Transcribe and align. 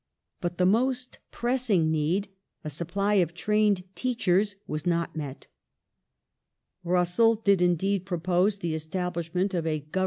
But 0.39 0.57
the 0.57 0.65
most 0.65 1.19
pressing 1.29 1.91
need, 1.91 2.29
a 2.63 2.71
supply 2.71 3.13
of 3.21 3.35
trained 3.35 3.83
teachei 3.95 4.41
s, 4.41 4.55
was 4.65 4.87
not 4.87 5.15
met. 5.15 5.45
Russell 6.83 7.35
did 7.35 7.61
indeed 7.61 8.03
propose 8.07 8.57
the 8.57 8.73
establishment 8.73 9.53
of 9.53 9.67
a 9.67 9.77
Government 9.77 9.89
^Q.V.L. 9.91 9.99
i. 9.99 9.99